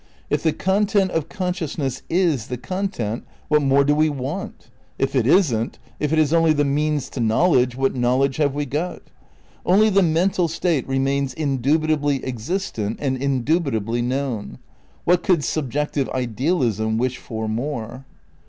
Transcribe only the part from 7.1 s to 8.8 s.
to knowledge, what knowledge have we